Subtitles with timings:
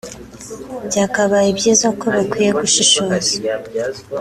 [0.87, 3.31] Byakabaye byiza ko bakwiye gushishoza